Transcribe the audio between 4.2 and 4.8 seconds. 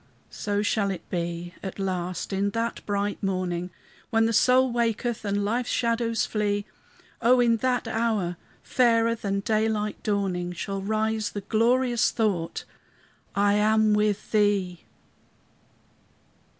the soul